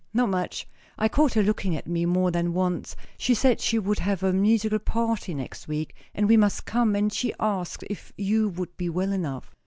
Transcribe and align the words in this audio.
Not 0.15 0.29
much. 0.29 0.67
I 0.97 1.07
caught 1.07 1.35
her 1.35 1.43
looking 1.43 1.75
at 1.75 1.85
me 1.85 2.07
more 2.07 2.31
than 2.31 2.55
once. 2.55 2.95
She 3.19 3.35
said 3.35 3.61
she 3.61 3.77
would 3.77 3.99
have 3.99 4.23
a 4.23 4.33
musical 4.33 4.79
party 4.79 5.35
next 5.35 5.67
week, 5.67 5.93
and 6.15 6.27
we 6.27 6.37
must 6.37 6.65
come; 6.65 6.95
and 6.95 7.13
she 7.13 7.35
asked 7.39 7.83
if 7.87 8.11
you 8.17 8.49
would 8.49 8.75
be 8.77 8.89
well 8.89 9.11
enough." 9.11 9.55